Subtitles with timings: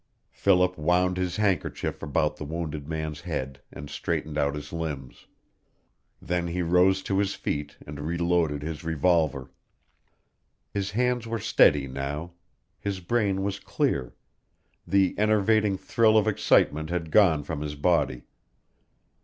[0.31, 5.27] Philip wound his handkerchief about the wounded man's head and straightened out his limbs.
[6.19, 9.51] Then he rose to his feet and reloaded his revolver.
[10.71, 12.31] His hands were steady now.
[12.79, 14.15] His brain was clear;
[14.87, 18.23] the enervating thrill of excitement had gone from his body.